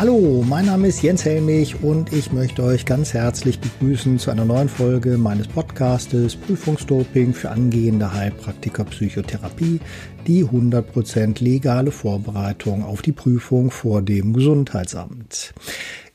[0.00, 4.46] Hallo, mein Name ist Jens Helmich und ich möchte euch ganz herzlich begrüßen zu einer
[4.46, 9.78] neuen Folge meines Podcastes Prüfungsdoping für angehende Heilpraktiker Psychotherapie,
[10.26, 15.52] die 100% legale Vorbereitung auf die Prüfung vor dem Gesundheitsamt.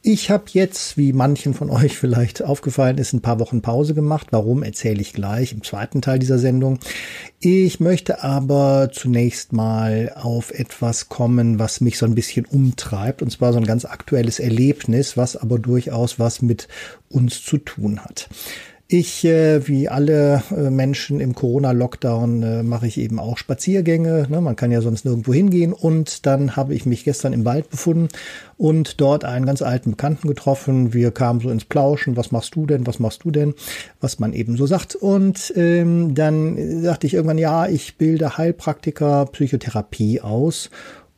[0.08, 4.28] Ich habe jetzt, wie manchen von euch vielleicht aufgefallen ist, ein paar Wochen Pause gemacht.
[4.30, 6.78] Warum, erzähle ich gleich im zweiten Teil dieser Sendung.
[7.40, 13.32] Ich möchte aber zunächst mal auf etwas kommen, was mich so ein bisschen umtreibt, und
[13.32, 16.68] zwar so ein ganz aktuelles Erlebnis, was aber durchaus was mit
[17.10, 18.30] uns zu tun hat.
[18.88, 24.28] Ich, äh, wie alle äh, Menschen im Corona-Lockdown, äh, mache ich eben auch Spaziergänge.
[24.30, 24.42] Ne?
[24.42, 25.74] Man kann ja sonst nirgendwo hingehen.
[25.74, 28.10] Und dann habe ich mich gestern im Wald befunden
[28.58, 30.94] und dort einen ganz alten Bekannten getroffen.
[30.94, 32.16] Wir kamen so ins Plauschen.
[32.16, 32.86] Was machst du denn?
[32.86, 33.56] Was machst du denn?
[34.02, 34.94] Was man eben so sagt.
[34.94, 40.70] Und ähm, dann sagte ich irgendwann, ja, ich bilde Heilpraktiker Psychotherapie aus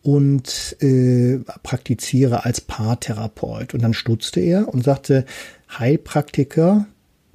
[0.04, 3.74] und äh, praktiziere als Paartherapeut.
[3.74, 5.26] Und dann stutzte er und sagte,
[5.78, 6.86] Heilpraktiker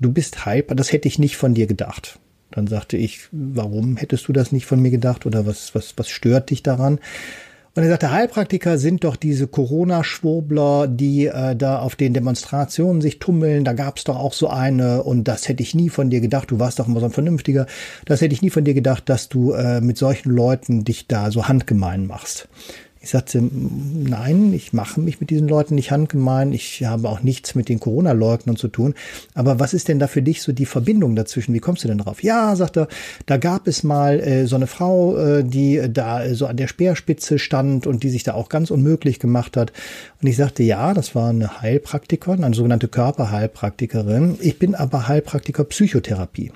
[0.03, 2.19] du bist Hyper, das hätte ich nicht von dir gedacht.
[2.51, 6.09] Dann sagte ich, warum hättest du das nicht von mir gedacht oder was, was, was
[6.09, 7.01] stört dich daran?
[7.75, 13.19] Und er sagte, Heilpraktiker sind doch diese Corona-Schwurbler, die äh, da auf den Demonstrationen sich
[13.19, 13.65] tummeln.
[13.65, 16.51] Da gab's doch auch so eine und das hätte ich nie von dir gedacht.
[16.51, 17.67] Du warst doch immer so ein Vernünftiger.
[18.05, 21.31] Das hätte ich nie von dir gedacht, dass du äh, mit solchen Leuten dich da
[21.31, 22.47] so handgemein machst.
[23.05, 26.53] Ich sagte, nein, ich mache mich mit diesen Leuten nicht handgemein.
[26.53, 28.95] Ich habe auch nichts mit den Corona-Leugnern zu tun.
[29.35, 31.53] Aber was ist denn da für dich so die Verbindung dazwischen?
[31.53, 32.23] Wie kommst du denn drauf?
[32.23, 32.87] Ja, sagt er,
[33.27, 36.69] da gab es mal äh, so eine Frau, äh, die da äh, so an der
[36.69, 39.73] Speerspitze stand und die sich da auch ganz unmöglich gemacht hat.
[40.21, 44.39] Und ich sagte, ja, das war eine Heilpraktikerin, eine sogenannte Körperheilpraktikerin.
[44.41, 46.53] Ich bin aber Heilpraktiker Psychotherapie.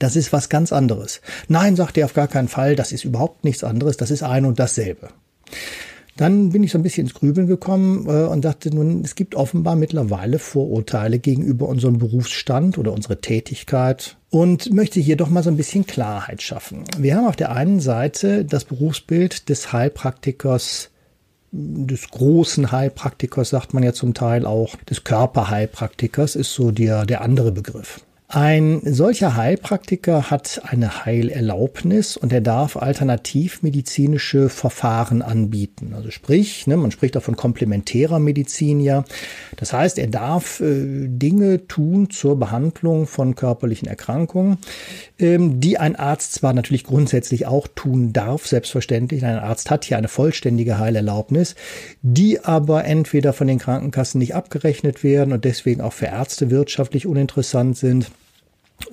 [0.00, 1.20] Das ist was ganz anderes.
[1.46, 4.44] Nein, sagt er auf gar keinen Fall, das ist überhaupt nichts anderes, das ist ein
[4.44, 5.10] und dasselbe.
[6.16, 9.34] Dann bin ich so ein bisschen ins Grübeln gekommen äh, und dachte nun, es gibt
[9.34, 15.50] offenbar mittlerweile Vorurteile gegenüber unserem Berufsstand oder unserer Tätigkeit und möchte hier doch mal so
[15.50, 16.84] ein bisschen Klarheit schaffen.
[16.98, 20.90] Wir haben auf der einen Seite das Berufsbild des Heilpraktikers
[21.52, 27.22] des großen Heilpraktikers, sagt man ja zum Teil auch, des Körperheilpraktikers ist so der, der
[27.22, 28.00] andere Begriff.
[28.32, 35.94] Ein solcher Heilpraktiker hat eine Heilerlaubnis und er darf alternativmedizinische Verfahren anbieten.
[35.96, 39.02] Also sprich, ne, man spricht auch von komplementärer Medizin ja.
[39.56, 44.58] Das heißt, er darf äh, Dinge tun zur Behandlung von körperlichen Erkrankungen,
[45.18, 49.24] ähm, die ein Arzt zwar natürlich grundsätzlich auch tun darf, selbstverständlich.
[49.24, 51.56] Ein Arzt hat hier eine vollständige Heilerlaubnis,
[52.02, 57.08] die aber entweder von den Krankenkassen nicht abgerechnet werden und deswegen auch für Ärzte wirtschaftlich
[57.08, 58.12] uninteressant sind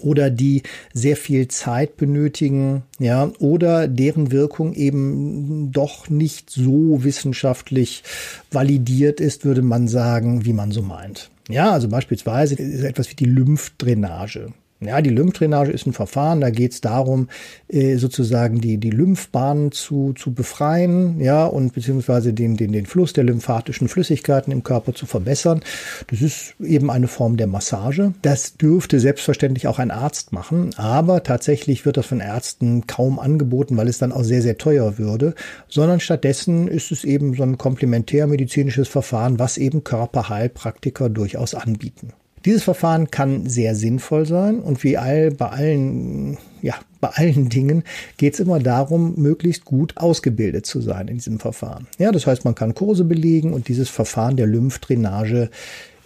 [0.01, 8.03] oder die sehr viel Zeit benötigen, ja, oder deren Wirkung eben doch nicht so wissenschaftlich
[8.51, 11.29] validiert ist, würde man sagen, wie man so meint.
[11.49, 14.53] Ja, also beispielsweise ist etwas wie die Lymphdrainage.
[14.79, 17.29] Ja, die Lymphdrainage ist ein Verfahren, da geht es darum,
[17.67, 23.11] äh, sozusagen die, die Lymphbahnen zu, zu befreien, ja, und beziehungsweise den, den, den Fluss
[23.11, 25.61] der lymphatischen Flüssigkeiten im Körper zu verbessern.
[26.11, 28.13] Das ist eben eine Form der Massage.
[28.21, 33.77] Das dürfte selbstverständlich auch ein Arzt machen, aber tatsächlich wird das von Ärzten kaum angeboten,
[33.77, 35.33] weil es dann auch sehr, sehr teuer würde,
[35.67, 42.13] sondern stattdessen ist es eben so ein komplementärmedizinisches Verfahren, was eben Körperheilpraktiker durchaus anbieten.
[42.47, 47.83] Dieses Verfahren kann sehr sinnvoll sein und wie all, bei allen, ja, bei allen Dingen
[48.15, 51.87] geht es immer darum, möglichst gut ausgebildet zu sein in diesem Verfahren.
[51.97, 55.49] Ja, das heißt, man kann Kurse belegen und dieses Verfahren der Lymphdrainage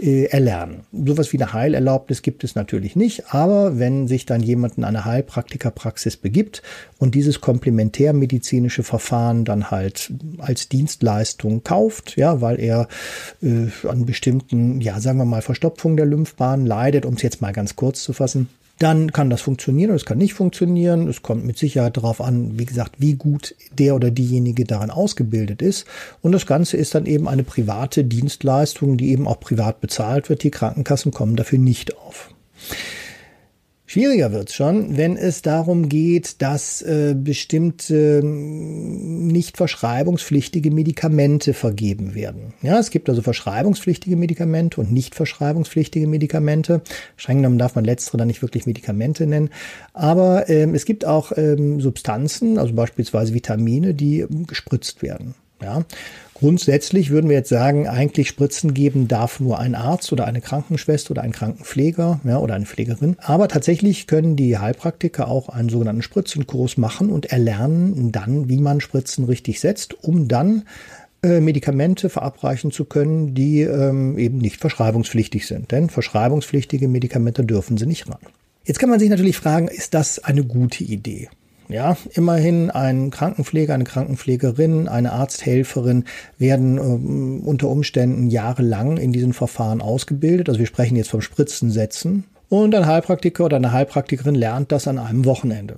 [0.02, 0.82] äh, erlernen.
[0.92, 5.06] Sowas wie eine Heilerlaubnis gibt es natürlich nicht, aber wenn sich dann jemand in eine
[5.06, 6.64] Heilpraktikerpraxis begibt
[6.98, 12.88] und dieses komplementärmedizinische Verfahren dann halt als Dienstleistung kauft, ja, weil er
[13.44, 17.54] äh, an bestimmten, ja, sagen wir mal, Verstopfung der Lymphbahn leidet, um es jetzt mal
[17.54, 18.50] ganz kurz zu fassen,
[18.82, 21.08] dann kann das funktionieren oder es kann nicht funktionieren.
[21.08, 25.62] Es kommt mit Sicherheit darauf an, wie gesagt, wie gut der oder diejenige daran ausgebildet
[25.62, 25.86] ist.
[26.22, 30.44] Und das Ganze ist dann eben eine private Dienstleistung, die eben auch privat bezahlt wird.
[30.44, 32.34] Die Krankenkassen kommen dafür nicht auf.
[33.92, 42.16] Schwieriger wird's schon, wenn es darum geht, dass äh, bestimmte ähm, nicht verschreibungspflichtige Medikamente vergeben
[42.16, 42.54] werden.
[42.62, 46.84] Ja, es gibt also verschreibungspflichtige Medikamente und nicht verschreibungspflichtige Medikamente.
[47.18, 49.50] Streng genommen darf man letztere dann nicht wirklich Medikamente nennen.
[49.92, 55.36] Aber ähm, es gibt auch ähm, Substanzen, also beispielsweise Vitamine, die gespritzt werden.
[55.62, 55.84] Ja,
[56.42, 61.12] Grundsätzlich würden wir jetzt sagen, eigentlich Spritzen geben darf nur ein Arzt oder eine Krankenschwester
[61.12, 63.16] oder ein Krankenpfleger ja, oder eine Pflegerin.
[63.20, 68.82] Aber tatsächlich können die Heilpraktiker auch einen sogenannten Spritzenkurs machen und erlernen dann, wie man
[68.82, 70.64] Spritzen richtig setzt, um dann
[71.22, 75.72] äh, Medikamente verabreichen zu können, die ähm, eben nicht verschreibungspflichtig sind.
[75.72, 78.18] Denn verschreibungspflichtige Medikamente dürfen sie nicht ran.
[78.66, 81.30] Jetzt kann man sich natürlich fragen, ist das eine gute Idee?
[81.72, 86.06] Ja, immerhin ein Krankenpfleger, eine Krankenpflegerin, eine Arzthelferin
[86.38, 90.50] werden ähm, unter Umständen jahrelang in diesen Verfahren ausgebildet.
[90.50, 92.26] Also wir sprechen jetzt vom Spritzensetzen.
[92.50, 95.78] Und ein Heilpraktiker oder eine Heilpraktikerin lernt das an einem Wochenende.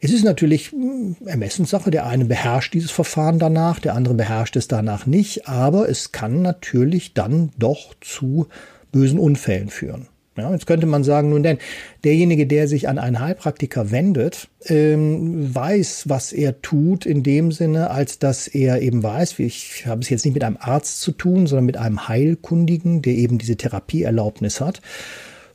[0.00, 1.90] Es ist natürlich hm, Ermessenssache.
[1.90, 5.48] Der eine beherrscht dieses Verfahren danach, der andere beherrscht es danach nicht.
[5.48, 8.46] Aber es kann natürlich dann doch zu
[8.92, 10.06] bösen Unfällen führen.
[10.38, 11.58] Ja, jetzt könnte man sagen, nun denn,
[12.04, 17.90] derjenige, der sich an einen Heilpraktiker wendet, ähm, weiß, was er tut, in dem Sinne,
[17.90, 21.46] als dass er eben weiß, ich habe es jetzt nicht mit einem Arzt zu tun,
[21.46, 24.80] sondern mit einem Heilkundigen, der eben diese Therapieerlaubnis hat.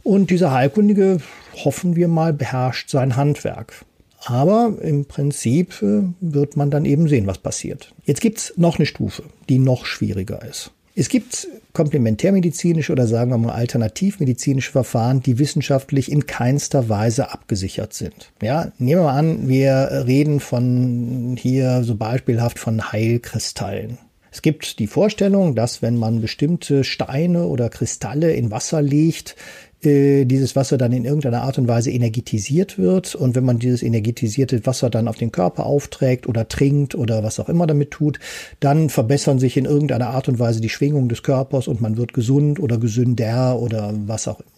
[0.03, 1.17] Und dieser Heilkundige,
[1.63, 3.85] hoffen wir mal, beherrscht sein Handwerk.
[4.25, 7.93] Aber im Prinzip äh, wird man dann eben sehen, was passiert.
[8.05, 10.71] Jetzt gibt's noch eine Stufe, die noch schwieriger ist.
[10.95, 17.93] Es gibt komplementärmedizinische oder sagen wir mal alternativmedizinische Verfahren, die wissenschaftlich in keinster Weise abgesichert
[17.93, 18.31] sind.
[18.43, 23.97] Ja, nehmen wir mal an, wir reden von hier so beispielhaft von Heilkristallen.
[24.31, 29.35] Es gibt die Vorstellung, dass wenn man bestimmte Steine oder Kristalle in Wasser legt,
[29.85, 33.15] äh, dieses Wasser dann in irgendeiner Art und Weise energetisiert wird.
[33.15, 37.39] Und wenn man dieses energetisierte Wasser dann auf den Körper aufträgt oder trinkt oder was
[37.39, 38.19] auch immer damit tut,
[38.59, 42.13] dann verbessern sich in irgendeiner Art und Weise die Schwingungen des Körpers und man wird
[42.13, 44.52] gesund oder gesünder oder was auch immer.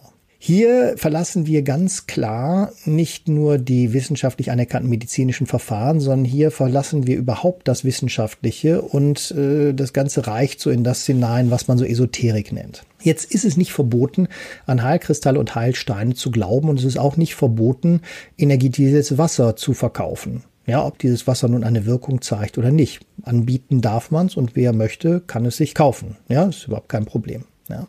[0.48, 7.08] Hier verlassen wir ganz klar nicht nur die wissenschaftlich anerkannten medizinischen Verfahren, sondern hier verlassen
[7.08, 11.80] wir überhaupt das Wissenschaftliche und äh, das Ganze reicht so in das hinein, was man
[11.80, 12.84] so Esoterik nennt.
[13.02, 14.28] Jetzt ist es nicht verboten,
[14.68, 18.02] an Heilkristalle und Heilsteine zu glauben und es ist auch nicht verboten,
[18.38, 20.44] energetisiertes Wasser zu verkaufen.
[20.68, 23.04] Ja, ob dieses Wasser nun eine Wirkung zeigt oder nicht.
[23.24, 26.18] Anbieten darf man es und wer möchte, kann es sich kaufen.
[26.30, 27.46] Ja, ist überhaupt kein Problem.
[27.68, 27.88] Ja.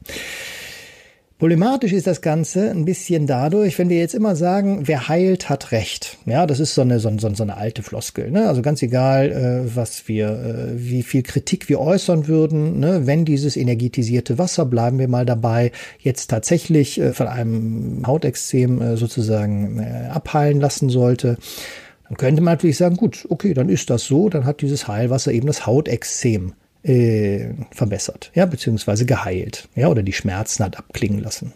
[1.38, 5.70] Problematisch ist das Ganze ein bisschen dadurch, wenn wir jetzt immer sagen, wer heilt, hat
[5.70, 6.16] Recht.
[6.24, 8.30] Ja, das ist so eine, so, so, so eine alte Floskel.
[8.30, 8.48] Ne?
[8.48, 13.06] Also ganz egal, äh, was wir, äh, wie viel Kritik wir äußern würden, ne?
[13.06, 18.96] wenn dieses energetisierte Wasser, bleiben wir mal dabei, jetzt tatsächlich äh, von einem Hautextrem äh,
[18.96, 21.36] sozusagen äh, abheilen lassen sollte,
[22.08, 25.32] dann könnte man natürlich sagen, gut, okay, dann ist das so, dann hat dieses Heilwasser
[25.32, 26.54] eben das Hautextrem
[26.86, 31.52] äh, verbessert, ja, beziehungsweise geheilt, ja, oder die Schmerzen hat abklingen lassen.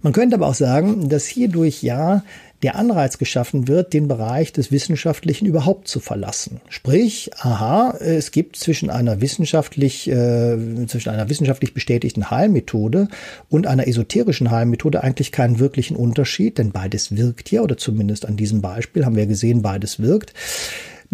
[0.00, 2.22] Man könnte aber auch sagen, dass hierdurch ja
[2.62, 6.60] der Anreiz geschaffen wird, den Bereich des Wissenschaftlichen überhaupt zu verlassen.
[6.68, 13.08] Sprich, aha, es gibt zwischen einer wissenschaftlich, äh, zwischen einer wissenschaftlich bestätigten Heilmethode
[13.48, 18.36] und einer esoterischen Heilmethode eigentlich keinen wirklichen Unterschied, denn beides wirkt ja, oder zumindest an
[18.36, 20.32] diesem Beispiel haben wir gesehen, beides wirkt.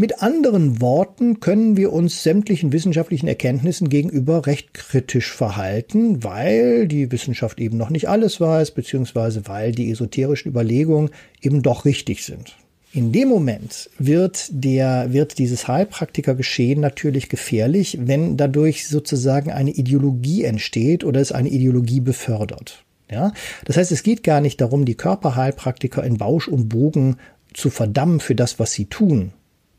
[0.00, 7.10] Mit anderen Worten können wir uns sämtlichen wissenschaftlichen Erkenntnissen gegenüber recht kritisch verhalten, weil die
[7.10, 11.10] Wissenschaft eben noch nicht alles weiß, beziehungsweise weil die esoterischen Überlegungen
[11.42, 12.54] eben doch richtig sind.
[12.92, 20.44] In dem Moment wird der, wird dieses Heilpraktikergeschehen natürlich gefährlich, wenn dadurch sozusagen eine Ideologie
[20.44, 22.84] entsteht oder es eine Ideologie befördert.
[23.10, 23.32] Ja,
[23.64, 27.16] das heißt, es geht gar nicht darum, die Körperheilpraktiker in Bausch und Bogen
[27.52, 29.32] zu verdammen für das, was sie tun,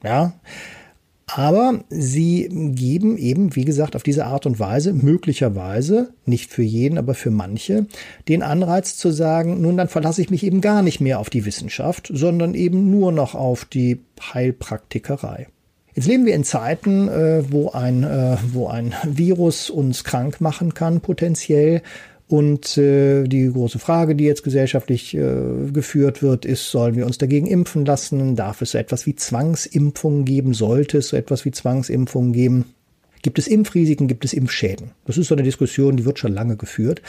[0.04, 0.34] ja.
[1.36, 6.98] Aber sie geben eben, wie gesagt, auf diese Art und Weise, möglicherweise, nicht für jeden,
[6.98, 7.86] aber für manche,
[8.28, 11.46] den Anreiz zu sagen, nun dann verlasse ich mich eben gar nicht mehr auf die
[11.46, 14.00] Wissenschaft, sondern eben nur noch auf die
[14.34, 15.48] Heilpraktikerei.
[15.94, 20.74] Jetzt leben wir in Zeiten, äh, wo, ein, äh, wo ein Virus uns krank machen
[20.74, 21.82] kann, potenziell,
[22.30, 27.18] und äh, die große Frage, die jetzt gesellschaftlich äh, geführt wird, ist, sollen wir uns
[27.18, 28.36] dagegen impfen lassen?
[28.36, 30.54] Darf es so etwas wie Zwangsimpfungen geben?
[30.54, 32.66] Sollte es so etwas wie Zwangsimpfungen geben?
[33.24, 34.08] Gibt es Impfrisiken?
[34.08, 34.92] Gibt es Impfschäden?
[35.06, 37.02] Das ist so eine Diskussion, die wird schon lange geführt.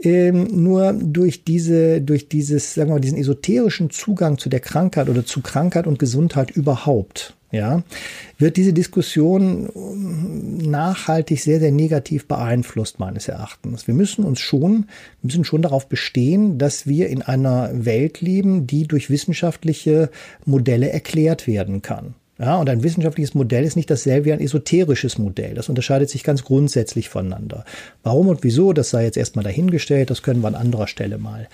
[0.00, 5.10] Ähm, nur durch diese, durch dieses, sagen wir mal, diesen esoterischen Zugang zu der Krankheit
[5.10, 7.82] oder zu Krankheit und Gesundheit überhaupt, ja,
[8.38, 13.86] wird diese Diskussion ähm, nachhaltig sehr, sehr negativ beeinflusst, meines Erachtens.
[13.86, 14.86] Wir müssen uns schon,
[15.20, 20.10] müssen schon darauf bestehen, dass wir in einer Welt leben, die durch wissenschaftliche
[20.46, 22.14] Modelle erklärt werden kann.
[22.38, 25.54] Ja, und ein wissenschaftliches Modell ist nicht dasselbe wie ein esoterisches Modell.
[25.54, 27.64] Das unterscheidet sich ganz grundsätzlich voneinander.
[28.02, 31.48] Warum und wieso, das sei jetzt erstmal dahingestellt, das können wir an anderer Stelle mal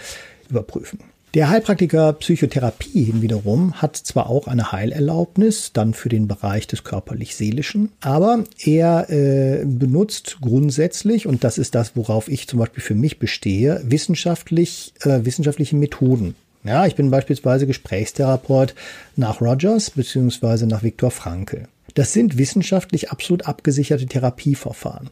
[0.48, 1.00] überprüfen.
[1.34, 7.92] Der Heilpraktiker Psychotherapie wiederum hat zwar auch eine Heilerlaubnis, dann für den Bereich des körperlich-seelischen,
[8.00, 13.18] aber er äh, benutzt grundsätzlich, und das ist das, worauf ich zum Beispiel für mich
[13.18, 16.34] bestehe, wissenschaftlich, äh, wissenschaftliche Methoden.
[16.64, 18.74] Ja, ich bin beispielsweise Gesprächstherapeut
[19.16, 21.68] nach Rogers beziehungsweise nach Viktor Frankl.
[21.98, 25.10] Das sind wissenschaftlich absolut abgesicherte Therapieverfahren.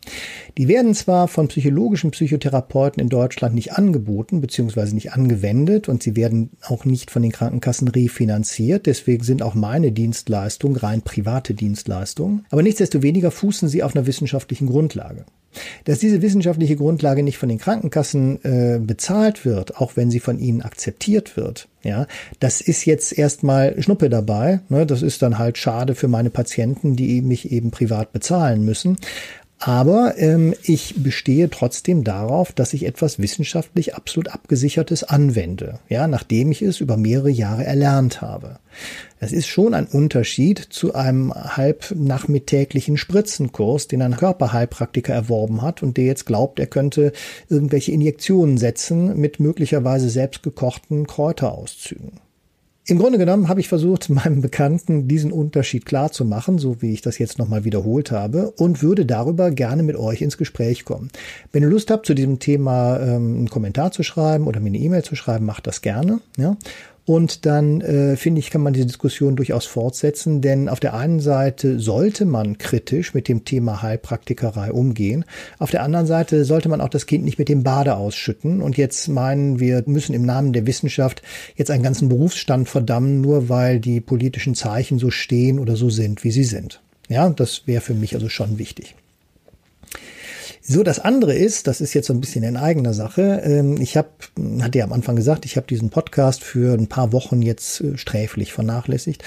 [0.56, 4.94] Die werden zwar von psychologischen Psychotherapeuten in Deutschland nicht angeboten bzw.
[4.94, 8.86] nicht angewendet und sie werden auch nicht von den Krankenkassen refinanziert.
[8.86, 12.46] Deswegen sind auch meine Dienstleistungen rein private Dienstleistungen.
[12.50, 15.26] Aber nichtsdestoweniger fußen sie auf einer wissenschaftlichen Grundlage.
[15.84, 20.38] Dass diese wissenschaftliche Grundlage nicht von den Krankenkassen äh, bezahlt wird, auch wenn sie von
[20.38, 22.06] ihnen akzeptiert wird, ja,
[22.40, 24.60] das ist jetzt erstmal Schnuppe dabei.
[24.68, 24.86] Ne?
[24.86, 28.96] Das ist dann halt schade für meine Patienten, die mich eben privat bezahlen müssen.
[29.58, 36.52] Aber ähm, ich bestehe trotzdem darauf, dass ich etwas wissenschaftlich absolut abgesichertes anwende, ja, nachdem
[36.52, 38.58] ich es über mehrere Jahre erlernt habe.
[39.18, 45.96] Es ist schon ein Unterschied zu einem halbnachmittäglichen Spritzenkurs, den ein Körperheilpraktiker erworben hat und
[45.96, 47.12] der jetzt glaubt, er könnte
[47.48, 52.25] irgendwelche Injektionen setzen mit möglicherweise selbstgekochten Kräuterauszügen.
[52.88, 56.92] Im Grunde genommen habe ich versucht, meinem Bekannten diesen Unterschied klar zu machen, so wie
[56.92, 61.10] ich das jetzt nochmal wiederholt habe, und würde darüber gerne mit euch ins Gespräch kommen.
[61.52, 64.78] Wenn ihr Lust habt, zu diesem Thema ähm, einen Kommentar zu schreiben oder mir eine
[64.78, 66.20] E-Mail zu schreiben, macht das gerne.
[66.36, 66.56] Ja?
[67.06, 71.20] Und dann äh, finde ich, kann man diese Diskussion durchaus fortsetzen, denn auf der einen
[71.20, 75.24] Seite sollte man kritisch mit dem Thema Heilpraktikerei umgehen.
[75.60, 78.76] Auf der anderen Seite sollte man auch das Kind nicht mit dem Bade ausschütten und
[78.76, 81.22] jetzt meinen, wir müssen im Namen der Wissenschaft
[81.54, 86.24] jetzt einen ganzen Berufsstand verdammen, nur weil die politischen Zeichen so stehen oder so sind,
[86.24, 86.82] wie sie sind.
[87.08, 88.96] Ja, das wäre für mich also schon wichtig.
[90.60, 93.42] So, das andere ist, das ist jetzt so ein bisschen in eigener Sache.
[93.44, 94.08] Ähm, ich habe,
[94.60, 97.96] hatte ja am Anfang gesagt, ich habe diesen Podcast für ein paar Wochen jetzt äh,
[97.96, 99.22] sträflich vernachlässigt.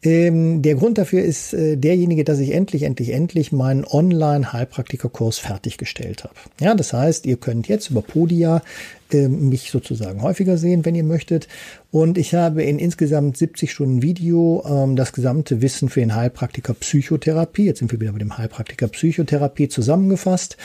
[0.00, 6.22] Ähm, der Grund dafür ist äh, derjenige, dass ich endlich, endlich, endlich meinen Online-Heilpraktiker-Kurs fertiggestellt
[6.22, 6.34] habe.
[6.60, 8.62] Ja, das heißt, ihr könnt jetzt über Podia
[9.12, 11.48] äh, mich sozusagen häufiger sehen, wenn ihr möchtet.
[11.90, 16.74] Und ich habe in insgesamt 70 Stunden Video ähm, das gesamte Wissen für den Heilpraktiker
[16.74, 20.58] Psychotherapie, jetzt sind wir wieder bei dem Heilpraktiker Psychotherapie zusammengefasst,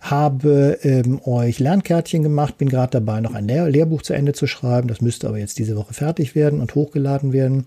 [0.00, 4.46] habe ähm, euch Lernkärtchen gemacht, bin gerade dabei, noch ein Lehr Lehrbuch zu Ende zu
[4.46, 4.88] schreiben.
[4.88, 7.66] Das müsste aber jetzt diese Woche fertig werden und hochgeladen werden.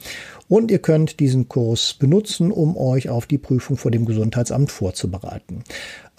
[0.50, 5.64] Und ihr könnt diesen Kurs benutzen, um euch auf die Prüfung vor dem Gesundheitsamt vorzubereiten.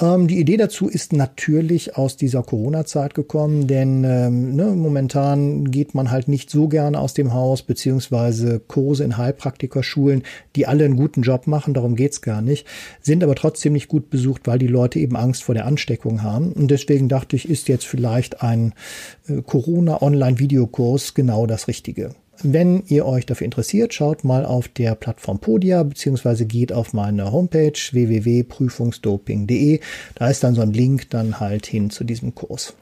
[0.01, 5.95] Ähm, die Idee dazu ist natürlich aus dieser Corona-Zeit gekommen, denn ähm, ne, momentan geht
[5.95, 10.25] man halt nicht so gerne aus dem Haus, beziehungsweise Kurse in Heilpraktikerschulen,
[10.57, 12.67] die alle einen guten Job machen, darum geht's gar nicht,
[13.01, 16.53] sind aber trotzdem nicht gut besucht, weil die Leute eben Angst vor der Ansteckung haben.
[16.53, 18.75] Und deswegen dachte ich, ist jetzt vielleicht ein
[19.29, 22.17] äh, Corona-Online-Videokurs genau das Richtige.
[22.43, 27.33] Wenn ihr euch dafür interessiert, schaut mal auf der Plattform Podia beziehungsweise geht auf meine
[27.33, 29.81] Homepage www.prüfungsdoping.de.
[30.15, 32.75] Da ist dann so ein Link dann halt hin zu diesem Kurs.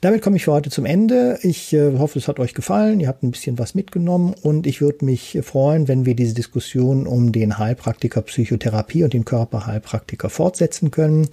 [0.00, 1.38] Damit komme ich für heute zum Ende.
[1.42, 3.00] Ich äh, hoffe, es hat euch gefallen.
[3.00, 7.06] Ihr habt ein bisschen was mitgenommen und ich würde mich freuen, wenn wir diese Diskussion
[7.06, 11.28] um den Heilpraktiker Psychotherapie und den Körperheilpraktiker fortsetzen können.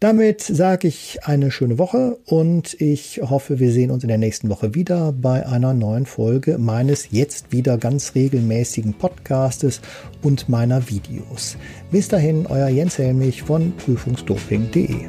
[0.00, 4.50] Damit sage ich eine schöne Woche und ich hoffe, wir sehen uns in der nächsten
[4.50, 9.80] Woche wieder bei einer neuen Folge meines jetzt wieder ganz regelmäßigen Podcastes
[10.22, 11.56] und meiner Videos.
[11.90, 15.06] Bis dahin, euer Jens Helmich von prüfungsdoping.de.